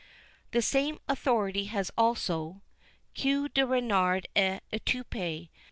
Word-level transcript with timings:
The 0.49 0.63
same 0.63 0.97
authority 1.07 1.65
has 1.65 1.91
also: 1.95 2.63
"Queue 3.13 3.47
de 3.49 3.67
renard 3.67 4.25
à 4.35 4.59
étouper. 4.73 5.49